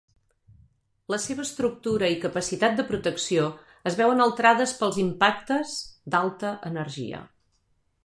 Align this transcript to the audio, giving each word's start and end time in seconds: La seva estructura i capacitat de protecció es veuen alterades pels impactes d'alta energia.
La 1.13 1.19
seva 1.25 1.43
estructura 1.47 2.09
i 2.13 2.17
capacitat 2.23 2.79
de 2.81 2.87
protecció 2.93 3.45
es 3.93 4.01
veuen 4.03 4.27
alterades 4.27 4.77
pels 4.83 5.01
impactes 5.07 5.79
d'alta 6.17 6.59
energia. 6.75 7.27